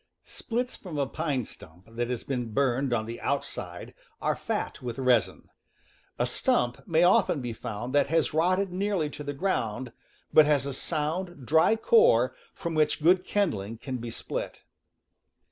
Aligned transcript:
Splits 0.23 0.75
from 0.75 0.97
a 0.97 1.05
pine 1.05 1.45
stump 1.45 1.83
that 1.95 2.09
has 2.09 2.23
been 2.23 2.53
burned 2.53 2.91
on 2.91 3.05
the 3.05 3.21
outside 3.21 3.93
are 4.19 4.35
fat 4.35 4.81
with 4.81 4.97
resin. 4.97 5.47
A 6.17 6.25
stump 6.25 6.87
may 6.87 7.03
often 7.03 7.39
be 7.39 7.53
found 7.53 7.93
that 7.93 8.07
has 8.07 8.33
rotted 8.33 8.71
nearly 8.71 9.11
to 9.11 9.23
the 9.23 9.33
ground 9.35 9.91
but 10.33 10.47
has 10.47 10.65
a 10.65 10.73
sound, 10.73 11.45
dry 11.45 11.75
core 11.75 12.33
from 12.55 12.73
which 12.73 13.03
good 13.03 13.23
kindling 13.23 13.77
can 13.77 13.97
be 13.97 14.09
split. 14.09 14.63